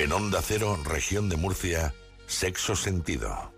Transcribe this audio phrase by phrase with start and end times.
[0.00, 1.94] En Onda Cero, región de Murcia,
[2.26, 3.52] sexo sentido.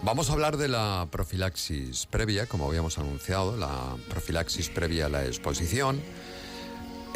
[0.00, 5.26] Vamos a hablar de la profilaxis previa, como habíamos anunciado, la profilaxis previa a la
[5.26, 6.00] exposición.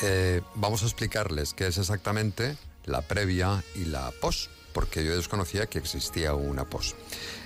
[0.02, 5.66] Eh, vamos a explicarles qué es exactamente la previa y la pos, porque yo desconocía
[5.66, 6.94] que existía una pos.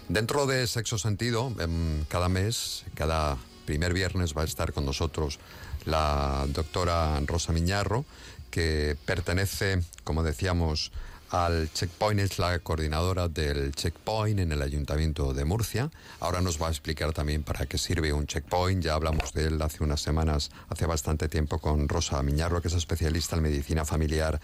[0.09, 3.37] Dentro de Sexo Sentido, em, cada mes, cada
[3.67, 5.39] primer viernes va a estar con nosotros
[5.85, 8.05] la doctora Rosa Miñarro,
[8.51, 10.91] que pertenece, como decíamos,
[11.31, 15.91] al Checkpoint, es la coordinadora del Checkpoint en el Ayuntamiento de Murcia.
[16.21, 18.83] Ahora nos va a explicar también para qué sirve un Checkpoint.
[18.83, 22.75] Ya hablamos de él hace unas semanas, hace bastante tiempo, con Rosa Miñarro, que es
[22.75, 24.41] especialista en medicina familiar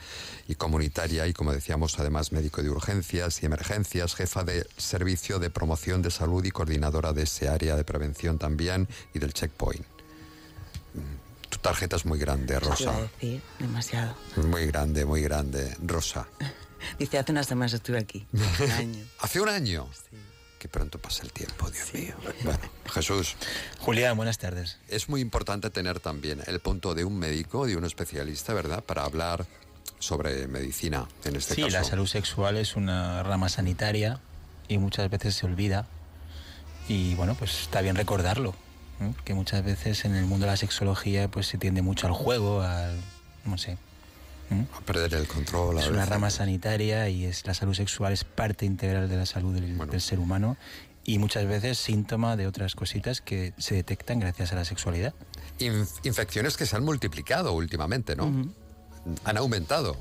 [0.46, 5.50] y comunitaria y, como decíamos, además médico de urgencias y emergencias, jefa de servicio de
[5.50, 9.84] promoción de salud y coordinadora de ese área de prevención también y del Checkpoint.
[11.48, 12.92] Tu tarjeta es muy grande, Rosa.
[13.20, 14.14] decir, demasiado.
[14.36, 15.76] Muy grande, muy grande.
[15.82, 16.26] Rosa.
[16.98, 18.26] Dice, hace unas semanas estuve aquí.
[18.32, 19.04] Hace un año.
[19.20, 19.88] ¿Hace un año?
[19.92, 20.16] Sí.
[20.58, 22.14] Que pronto pasa el tiempo, Dios mío.
[22.42, 22.58] Bueno,
[22.90, 23.36] Jesús.
[23.80, 24.78] Julián, buenas tardes.
[24.88, 28.82] Es muy importante tener también el punto de un médico, de un especialista, ¿verdad?
[28.82, 29.46] Para hablar
[29.98, 31.66] sobre medicina, en este caso.
[31.66, 34.20] Sí, la salud sexual es una rama sanitaria
[34.68, 35.86] y muchas veces se olvida.
[36.88, 38.54] Y bueno, pues está bien recordarlo.
[39.24, 42.62] Que muchas veces en el mundo de la sexología pues se tiende mucho al juego,
[42.62, 42.98] al,
[43.44, 43.76] no sé,
[44.50, 45.78] a perder el control.
[45.78, 49.54] Es una rama sanitaria y es la salud sexual es parte integral de la salud
[49.54, 50.56] del, ser humano
[51.04, 55.14] y muchas veces síntoma de otras cositas que se detectan gracias a la sexualidad.
[56.02, 58.32] infecciones que se han multiplicado últimamente, ¿no?
[59.24, 59.96] Han aumentado.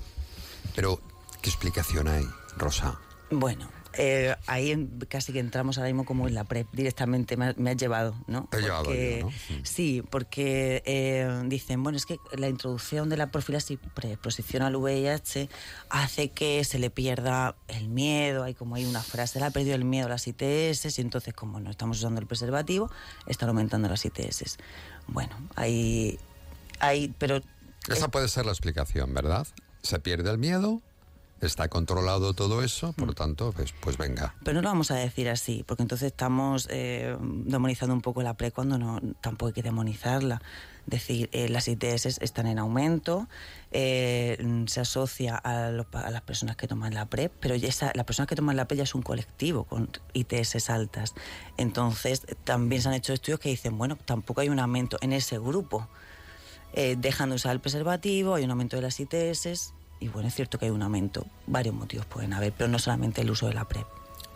[0.76, 1.02] Pero,
[1.42, 2.26] ¿qué explicación hay,
[2.58, 3.00] Rosa?
[3.30, 7.50] Bueno, eh, ahí casi que entramos ahora mismo como en la PrEP, directamente me, ha,
[7.72, 8.48] has llevado, ¿no?
[8.50, 9.32] Te he llevado yo, ¿no?
[9.64, 15.50] Sí, porque eh, dicen, bueno, es que la introducción de la profilaxis preexposición al VIH
[15.90, 19.76] hace que se le pierda el miedo, hay como hay una frase, le ha perdido
[19.76, 22.90] el miedo a las ITS y entonces como no estamos usando el preservativo,
[23.28, 24.58] están aumentando las ITS.
[25.08, 26.20] Bueno, hay...
[26.80, 27.42] hay pero...
[27.88, 29.46] Esa puede ser la explicación, ¿verdad?
[29.82, 30.82] Se pierde el miedo
[31.46, 33.16] está controlado todo eso, por lo mm.
[33.16, 34.36] tanto, pues, pues venga.
[34.44, 38.36] Pero no lo vamos a decir así, porque entonces estamos eh, demonizando un poco la
[38.36, 40.42] PrEP cuando no, tampoco hay que demonizarla.
[40.86, 43.28] Es decir, eh, las ITS están en aumento,
[43.72, 48.36] eh, se asocia a, las personas que toman la PrEP, pero ya las personas que
[48.36, 51.14] toman la PrEP ya es un colectivo con ITS altas.
[51.58, 55.40] Entonces, también se han hecho estudios que dicen, bueno, tampoco hay un aumento en ese
[55.40, 55.88] grupo.
[56.74, 59.74] dejan de usar el preservativo, hay un aumento de las ITS,
[60.04, 61.26] y bueno, es cierto que hay un aumento.
[61.48, 63.86] Varios motivos pueden haber, pero no solamente el uso de la PrEP.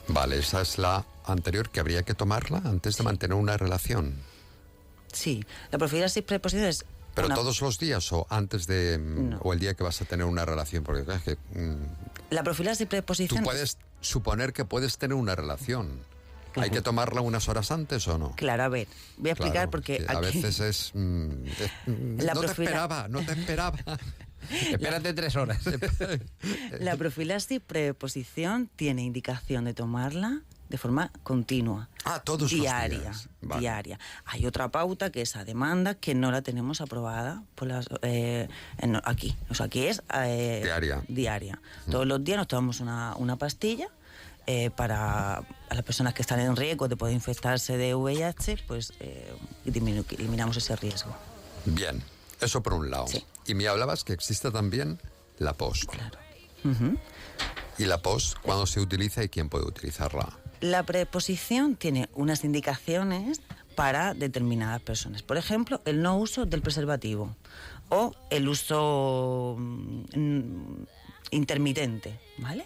[0.07, 4.15] Vale, esa es la anterior que habría que tomarla antes de mantener una relación.
[5.11, 9.59] Sí, la profilaxis preposición es pero todos los días o antes de mm, o el
[9.59, 11.75] día que vas a tener una relación porque es que mm,
[12.29, 15.99] la profilaxis preposición tú puedes suponer que puedes tener una relación
[16.61, 18.33] ¿Hay que tomarla unas horas antes o no?
[18.35, 18.87] Claro, a ver,
[19.17, 20.05] voy a explicar porque...
[20.07, 20.91] A veces es...
[20.93, 21.45] Mm,
[21.85, 23.77] no te esperaba, no te esperaba.
[24.49, 25.59] Espérate tres horas.
[26.79, 31.89] la profilaxis preposición tiene indicación de tomarla de forma continua.
[32.03, 33.59] Ah, todos diaria, los días.
[33.59, 33.99] Diaria.
[34.25, 38.47] Hay otra pauta que es a demanda que no la tenemos aprobada por las, eh,
[39.03, 39.35] aquí.
[39.49, 41.03] O sea, aquí es eh, diaria.
[41.07, 41.61] Diaria.
[41.85, 41.91] Mm.
[41.91, 43.89] Todos los días nos tomamos una, una pastilla
[44.47, 49.33] eh, para las personas que están en riesgo de poder infectarse de VIH, pues eh,
[49.65, 51.13] eliminamos ese riesgo.
[51.65, 52.01] Bien,
[52.39, 53.07] eso por un lado.
[53.45, 54.99] Y me hablabas que existe también
[55.37, 55.89] la post.
[55.89, 56.17] Claro.
[57.77, 60.29] ¿Y la post cuándo se utiliza y quién puede utilizarla?
[60.61, 63.41] La preposición tiene unas indicaciones
[63.75, 65.23] para determinadas personas.
[65.23, 67.35] Por ejemplo, el no uso del preservativo
[67.89, 70.83] o el uso mm,
[71.31, 72.65] intermitente, ¿vale?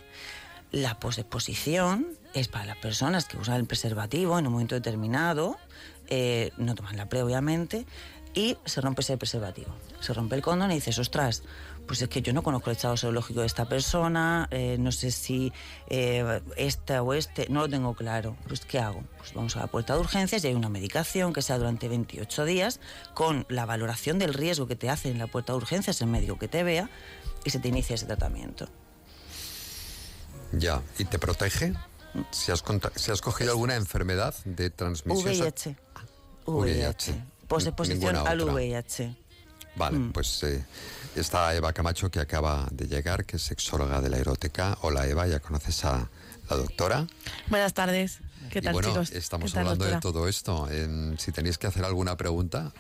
[0.71, 5.57] La posexposición es para las personas que usan el preservativo en un momento determinado,
[6.07, 7.85] eh, no toman la pre obviamente,
[8.33, 9.75] y se rompe ese preservativo.
[9.99, 11.43] Se rompe el condón y dices, ostras,
[11.87, 15.11] pues es que yo no conozco el estado zoológico de esta persona, eh, no sé
[15.11, 15.51] si
[15.89, 18.37] eh, esta o este, no lo tengo claro.
[18.47, 19.03] Pues ¿qué hago?
[19.17, 22.45] Pues vamos a la puerta de urgencias y hay una medicación que sea durante 28
[22.45, 22.79] días
[23.13, 26.39] con la valoración del riesgo que te hace en la puerta de urgencias el médico
[26.39, 26.89] que te vea
[27.43, 28.69] y se te inicia ese tratamiento.
[30.53, 31.73] Ya, ¿y te protege?
[32.31, 32.63] Si has,
[32.95, 35.33] si has cogido alguna enfermedad de transmisión.
[35.33, 35.75] VIH.
[36.45, 37.23] VIH.
[37.47, 39.15] Posexposición al VIH.
[39.77, 40.65] Vale, pues eh,
[41.15, 44.77] está Eva Camacho que acaba de llegar, que es sexóloga de la eroteca.
[44.81, 46.09] Hola Eva, ya conoces a
[46.49, 47.07] la doctora.
[47.47, 48.19] Buenas tardes.
[48.49, 49.11] ¿Qué Y tal, bueno, chicos?
[49.11, 50.11] estamos ¿Qué tal, hablando de doctora?
[50.13, 50.69] todo esto.
[50.69, 52.73] En- si tenéis que hacer alguna pregunta,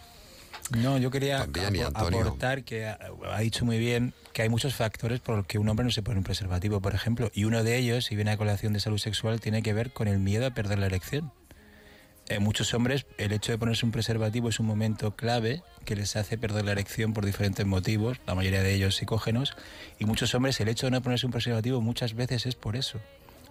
[0.69, 2.97] No, yo quería También, aportar que ha,
[3.31, 6.01] ha dicho muy bien que hay muchos factores por los que un hombre no se
[6.01, 8.97] pone un preservativo, por ejemplo, y uno de ellos, si viene a colación de salud
[8.97, 11.31] sexual, tiene que ver con el miedo a perder la erección.
[12.29, 16.15] En muchos hombres, el hecho de ponerse un preservativo es un momento clave que les
[16.15, 19.57] hace perder la erección por diferentes motivos, la mayoría de ellos psicógenos,
[19.99, 22.99] y muchos hombres el hecho de no ponerse un preservativo muchas veces es por eso.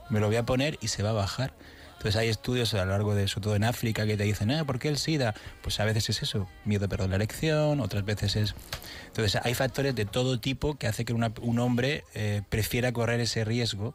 [0.08, 1.52] Me lo voy a poner y se va a bajar.
[2.00, 4.64] Entonces hay estudios a lo largo de, sobre todo en África, que te dicen, ah,
[4.64, 5.34] ¿por qué el SIDA?
[5.60, 8.54] Pues a veces es eso, miedo a perder la erección, otras veces es...
[9.08, 13.20] Entonces hay factores de todo tipo que hace que una- un hombre eh, prefiera correr
[13.20, 13.94] ese riesgo.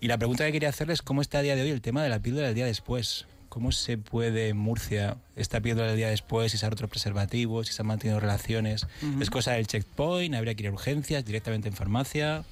[0.00, 2.02] Y la pregunta que quería hacerle es cómo está a día de hoy el tema
[2.02, 3.26] de la píldora del día después.
[3.48, 7.72] ¿Cómo se puede en Murcia esta píldora del día después, si usar otros preservativos, si
[7.74, 8.88] se han mantenido relaciones?
[9.20, 10.34] ¿Es cosa del checkpoint?
[10.34, 12.42] ¿Habría que ir a urgencias directamente en farmacia?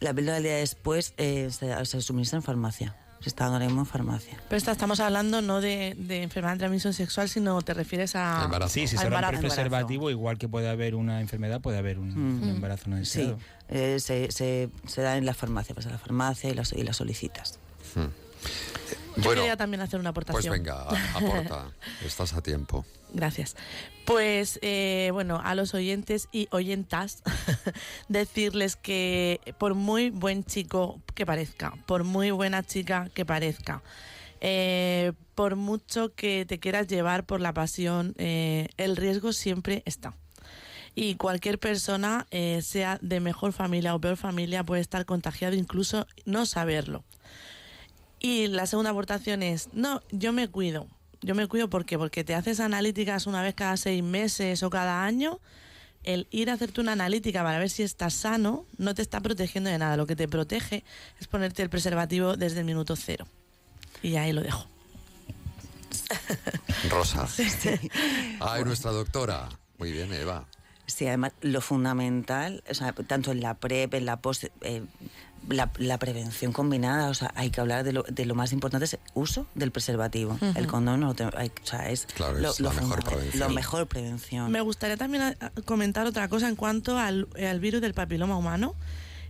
[0.00, 2.96] La píldora del día después eh, se, se suministra en farmacia.
[3.20, 4.38] Se está ahora mismo en farmacia.
[4.48, 8.42] Pero esta, estamos hablando no de, de enfermedad de transmisión sexual, sino te refieres a...
[8.44, 8.74] Embarazo.
[8.74, 12.10] Sí, si se rompe el preservativo, igual que puede haber una enfermedad, puede haber un,
[12.16, 13.38] un embarazo no Sí, deseado.
[13.68, 15.74] eh, se, se, se da en la farmacia.
[15.74, 17.58] Vas a la farmacia y las, y las solicitas.
[19.16, 20.42] Yo bueno, quería también hacer una aportación.
[20.42, 20.82] pues venga,
[21.14, 21.70] aporta.
[22.04, 22.84] Estás a tiempo.
[23.12, 23.56] Gracias.
[24.04, 27.22] Pues eh, bueno, a los oyentes y oyentas,
[28.08, 33.82] decirles que por muy buen chico que parezca, por muy buena chica que parezca,
[34.40, 40.14] eh, por mucho que te quieras llevar por la pasión, eh, el riesgo siempre está.
[40.94, 46.06] Y cualquier persona, eh, sea de mejor familia o peor familia, puede estar contagiado, incluso
[46.24, 47.04] no saberlo.
[48.20, 50.86] Y la segunda aportación es, no, yo me cuido.
[51.22, 51.98] Yo me cuido ¿por qué?
[51.98, 55.40] porque te haces analíticas una vez cada seis meses o cada año.
[56.04, 59.70] El ir a hacerte una analítica para ver si estás sano no te está protegiendo
[59.70, 59.96] de nada.
[59.96, 60.84] Lo que te protege
[61.20, 63.26] es ponerte el preservativo desde el minuto cero.
[64.02, 64.66] Y ahí lo dejo.
[66.90, 67.26] Rosa.
[68.40, 69.48] Ay, nuestra doctora.
[69.78, 70.46] Muy bien, Eva.
[70.86, 74.82] Sí, además, lo fundamental, o sea, tanto en la PrEP, en la post, eh,
[75.48, 78.84] la, la prevención combinada, o sea, hay que hablar de lo, de lo más importante,
[78.84, 80.38] es el uso del preservativo.
[80.54, 83.02] El condón no lo te- hay- o sea, es, Claro, lo, es la mejor.
[83.34, 84.50] Lo mejor prevención.
[84.50, 88.74] Me gustaría también comentar otra cosa en cuanto al, al virus del papiloma humano.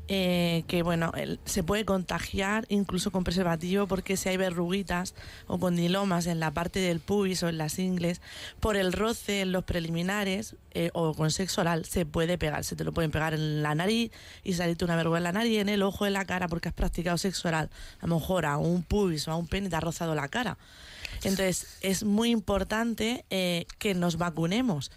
[0.08, 5.14] Eh, que bueno, el- se puede contagiar incluso con preservativo porque si hay verruguitas
[5.49, 8.20] o condilomas en la parte del pubis o en las ingles,
[8.61, 12.76] por el roce en los preliminares eh, o con sexo oral se puede pegar, se
[12.76, 14.12] te lo pueden pegar en la nariz
[14.44, 16.75] y salirte una verruga en la nariz, en el ojo, en la cara porque has
[16.75, 17.70] practicado sexo oral.
[18.00, 20.59] A lo mejor a un pubis o a un pene te ha rozado la cara.
[21.23, 24.91] Entonces, es muy importante eh, que nos vacunemos.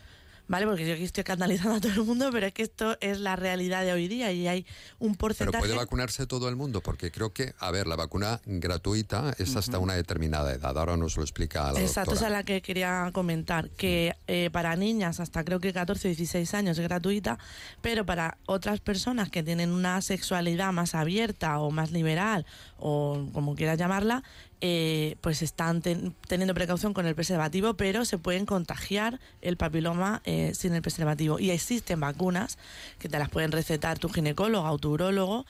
[0.50, 0.66] ¿Vale?
[0.66, 3.36] Porque yo aquí estoy escandalizando a todo el mundo, pero es que esto es la
[3.36, 4.66] realidad de hoy día y hay
[4.98, 5.60] un Pero porcentaje.
[5.60, 9.78] puede vacunarse todo el mundo, porque creo que, a ver, la vacuna gratuita es hasta
[9.78, 10.76] una determinada edad.
[10.76, 14.76] Ahora nos lo explica la Exacto, esa es la que quería comentar, que eh, para
[14.76, 17.38] niñas hasta creo que 14 o 16 años es gratuita,
[17.84, 22.48] pero para otras personas que tienen una sexualidad más abierta o más liberal
[22.80, 24.24] o como quieras llamarla,
[24.62, 30.22] eh, pues están ten- teniendo precaución con el preservativo, pero se pueden contagiar el papiloma
[30.26, 31.40] eh, sin el preservativo.
[31.40, 32.58] Y existen vacunas
[33.00, 35.46] que te las pueden recetar tu ginecólogo o tu urólogo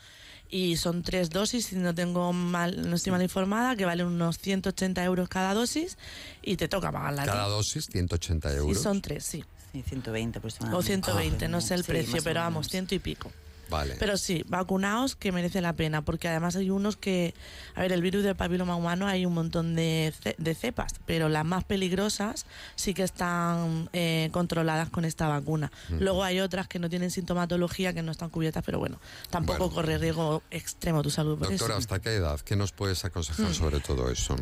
[0.51, 4.37] y son tres dosis, si no tengo mal, no estoy mal informada, que valen unos
[4.39, 5.97] 180 euros cada dosis
[6.41, 7.25] y te toca pagarla.
[7.25, 8.77] Cada dosis, 180 euros.
[8.77, 9.43] Y son tres, sí.
[9.71, 10.77] Sí, 120 aproximadamente.
[10.79, 13.31] O 120, no sé el Sí, precio, pero vamos, ciento y pico.
[13.69, 13.95] Vale.
[13.99, 17.33] Pero sí, vacunaos que merece la pena, porque además hay unos que,
[17.75, 21.29] a ver, el virus del papiloma humano hay un montón de, ce- de cepas, pero
[21.29, 22.45] las más peligrosas
[22.75, 25.71] sí que están eh, controladas con esta vacuna.
[25.99, 28.99] Luego hay otras que no tienen sintomatología, que no están cubiertas, pero bueno,
[29.29, 29.75] tampoco Bueno.
[29.75, 31.37] corre riesgo extremo tu salud.
[31.37, 31.79] por Doctora, eso.
[31.79, 32.39] ¿hasta qué edad?
[32.39, 34.35] ¿Qué nos puedes aconsejar sobre todo eso?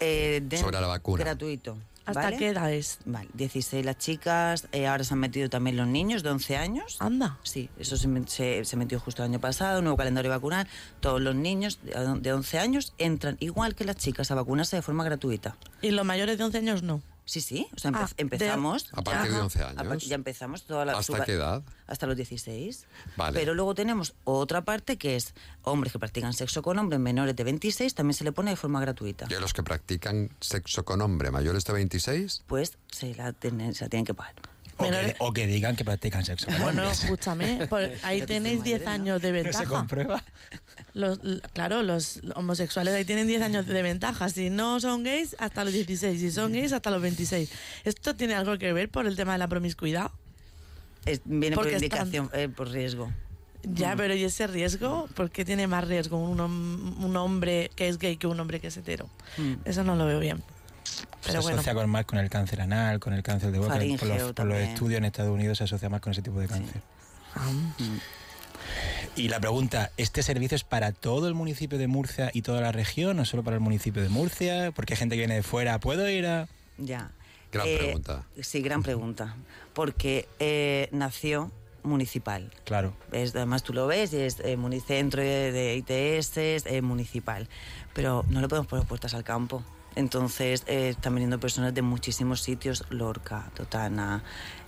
[0.00, 1.24] Eh, Sobre la vacuna.
[1.24, 1.76] Gratuito.
[2.06, 2.36] ¿Hasta ¿vale?
[2.38, 2.98] qué edad es?
[3.04, 6.96] Vale, 16 las chicas, eh, ahora se han metido también los niños de 11 años.
[7.00, 7.38] Anda.
[7.42, 10.66] Sí, eso se- se metió justo el año pasado, nuevo calendario vacunal.
[11.00, 14.82] Todos los niños de, de 11 años entran, igual que las chicas, a vacunarse de
[14.82, 15.56] forma gratuita.
[15.82, 17.02] Y los mayores de 11 años no.
[17.30, 18.88] Sí, sí, o sea, empe- Ah, de- empezamos.
[18.92, 20.04] A partir de ya- 11 a par- años.
[20.08, 20.98] ya empezamos toda la...
[20.98, 21.62] ¿Hasta qué edad?
[21.86, 22.86] Hasta los 16.
[23.16, 23.38] Vale.
[23.38, 25.32] Pero luego tenemos otra parte que es
[25.62, 28.80] hombres que practican sexo con hombres menores de 26, también se le pone de forma
[28.80, 29.26] gratuita.
[29.30, 33.74] Y a los que practican sexo con hombre mayores de 26, Pues se la, tienen,
[33.74, 34.34] se la tienen que pagar.
[34.80, 36.46] O que, Menores- o que digan que practican sexo.
[36.48, 37.02] Bueno, hombres.
[37.04, 38.90] escúchame, por- ahí tenéis son 10 mayores, ¿no?
[38.90, 39.64] años de ¿No se ventaja.
[39.66, 40.24] comprueba?
[40.94, 41.20] Los,
[41.52, 44.28] claro, los homosexuales ahí tienen 10 años de ventaja.
[44.28, 46.20] Si no son gays, hasta los 16.
[46.20, 47.50] Si son gays, hasta los 26.
[47.84, 50.10] ¿Esto tiene algo que ver por el tema de la promiscuidad?
[51.06, 53.10] Es- viene por están- indicación, eh, por riesgo.
[53.62, 55.06] Ya, pero ¿y ese riesgo?
[55.14, 58.58] ¿Por qué tiene más riesgo un, hom- un hombre que es gay que un hombre
[58.58, 59.10] que es hetero?
[59.36, 59.54] Mm.
[59.66, 60.42] Eso no lo veo bien.
[61.32, 63.74] Pero se bueno, asocia con más con el cáncer anal, con el cáncer de boca.
[63.74, 64.60] Por, los, por los también.
[64.62, 66.82] estudios en Estados Unidos se asocia más con ese tipo de cáncer.
[69.16, 72.72] Y la pregunta, ¿este servicio es para todo el municipio de Murcia y toda la
[72.72, 74.70] región o solo para el municipio de Murcia?
[74.72, 76.48] Porque hay gente que viene de fuera, ¿puedo ir a...?
[76.78, 77.10] Ya.
[77.52, 78.24] Gran Eh, pregunta.
[78.40, 79.34] Sí, gran pregunta.
[79.74, 81.50] Porque eh, nació
[81.82, 82.50] municipal.
[82.64, 82.94] Claro.
[83.10, 87.48] Es, además tú lo ves, y es eh, municentro de, de ITS, es eh, municipal.
[87.92, 89.64] Pero no le podemos poner puertas al campo.
[89.96, 94.22] Entonces eh, están viniendo personas de muchísimos sitios, Lorca, Totana,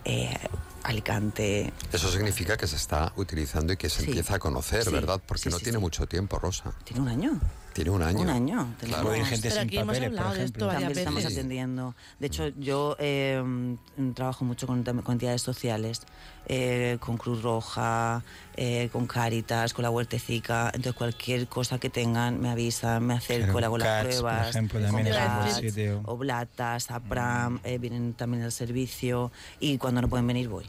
[0.05, 0.37] eh,
[0.83, 1.73] Alicante.
[1.93, 4.09] Eso significa que se está utilizando y que se Sí.
[4.09, 4.91] empieza a conocer, Sí.
[4.91, 5.21] ¿verdad?
[5.25, 6.73] Porque Sí, no tiene mucho tiempo, Rosa.
[6.85, 7.41] Tiene un año.
[7.73, 8.21] Tiene un año.
[8.21, 8.75] Un año.
[8.81, 9.17] Claro.
[9.17, 11.95] Ir gente Pero sin aquí hemos papeles, hablado por de esto varias estamos atendiendo.
[12.19, 16.03] De hecho, yo eh, mm, trabajo mucho con, con entidades sociales,
[16.47, 18.23] eh, con Cruz Roja,
[18.57, 20.67] eh, con Cáritas, con la Huertecica.
[20.67, 24.11] Entonces, cualquier cosa que tengan, me avisan, me acerco, Claro, le hago las CATS, por
[24.11, 24.49] pruebas.
[24.51, 26.01] ejemplo, también es.
[26.05, 29.33] Oblatas, APRAM, eh, vienen también al servicio.
[29.61, 30.67] Y cuando no pueden venir, voy.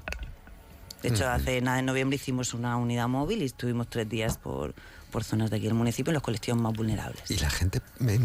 [1.02, 4.74] De hecho, hace nada en noviembre hicimos una unidad móvil y estuvimos tres días por,
[5.14, 7.30] por zonas de aquí del municipio, en los colectivos más vulnerables.
[7.30, 8.18] ¿Y la gente mm,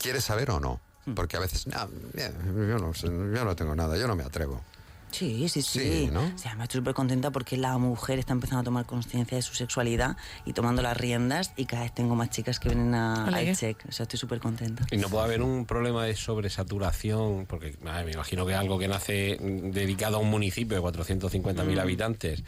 [0.00, 0.80] quiere saber o no?
[1.04, 1.14] Hmm.
[1.14, 4.62] Porque a veces, "No, yo, no, sé, yo no tengo nada, yo no me atrevo.
[5.10, 5.78] Sí, sí, sí.
[5.78, 6.24] Sí, ¿no?
[6.34, 9.42] O sea, me estoy súper contenta porque la mujer está empezando a tomar conciencia de
[9.42, 13.24] su sexualidad y tomando las riendas y cada vez tengo más chicas que vienen a,
[13.26, 13.54] al ¿qué?
[13.54, 13.78] check.
[13.88, 14.86] O sea, estoy súper contenta.
[14.90, 18.88] Y no puede haber un problema de sobresaturación, porque a me imagino que algo que
[18.88, 22.42] nace mm, dedicado a un municipio de 450.000 habitantes,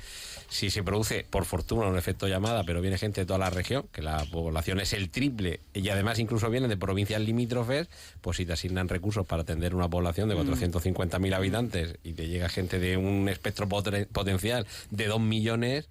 [0.48, 3.86] si se produce, por fortuna, un efecto llamada, pero viene gente de toda la región,
[3.92, 7.88] que la población es el triple, y además incluso vienen de provincias limítrofes,
[8.20, 12.47] pues si te asignan recursos para atender una población de 450.000 habitantes y te llega
[12.48, 15.88] gente de un espectro potencial de 2 millones,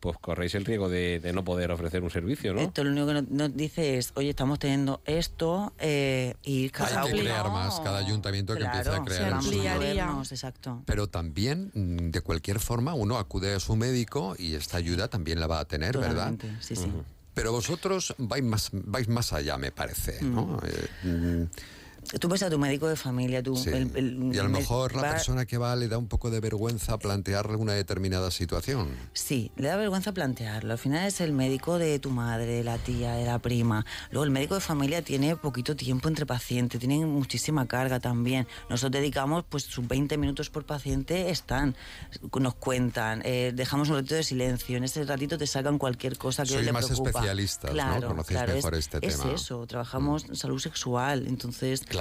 [0.00, 2.60] pues corréis el riesgo de, de no poder ofrecer un servicio, ¿no?
[2.60, 7.02] Esto lo único que nos, nos dice es, oye, estamos teniendo esto eh, y cada
[7.02, 9.62] Hay que crear más, cada ayuntamiento que empiece a crear el suyo.
[9.62, 10.82] movernos, exacto.
[10.86, 15.38] Pero también, mm, de cualquier forma, uno acude a su médico y esta ayuda también
[15.38, 16.32] la va a tener, ¿verdad?
[16.60, 16.90] Sí, sí.
[17.34, 20.60] Pero vosotros vais más, vais más allá, me parece, ¿no?
[20.64, 21.42] Eh, mm,
[22.18, 23.54] Tú ves a tu médico de familia, tú...
[23.56, 23.70] sí.
[23.70, 26.40] el- el- y a lo mejor la persona que va le da un poco de
[26.40, 28.88] vergüenza plantearle una determinada situación.
[29.12, 30.72] Sí, le da vergüenza plantearlo.
[30.72, 33.86] Al final es el médico de tu madre, de la tía, de la prima.
[34.10, 38.48] Luego el médico de familia tiene poquito tiempo entre pacientes, tienen muchísima carga también.
[38.68, 41.76] Nosotros dedicamos pues sus 20 minutos por paciente, están,
[42.40, 44.76] nos cuentan, eh, dejamos un ratito de silencio.
[44.76, 47.10] En ese ratito te sacan cualquier cosa que Sois le más preocupa.
[47.10, 47.74] especialistas, ¿no?
[47.74, 49.32] claro, Conocéis claro, mejor es, este es tema.
[49.32, 51.82] eso, trabajamos salud sexual, entonces...
[51.82, 51.99] Claro,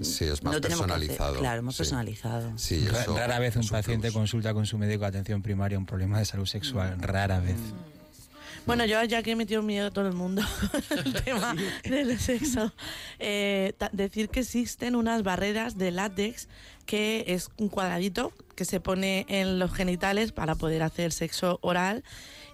[0.00, 1.38] sí, es más no hacer- personalizado.
[1.38, 1.78] claro, más sí.
[1.78, 2.52] personalizado.
[2.58, 4.14] Sí, eso rara vez un paciente plus.
[4.14, 6.96] consulta con su médico de atención primaria un problema de salud sexual.
[7.00, 7.56] Rara vez.
[8.66, 10.42] Bueno, yo ya que he metido miedo a todo el mundo
[10.90, 12.72] el tema del sexo,
[13.18, 16.48] eh, decir que existen unas barreras de látex
[16.84, 22.02] que es un cuadradito que se pone en los genitales para poder hacer sexo oral